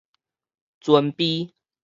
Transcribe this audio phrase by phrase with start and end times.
[0.81, 1.53] 尊卑